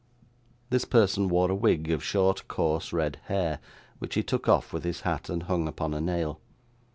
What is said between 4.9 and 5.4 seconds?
hat,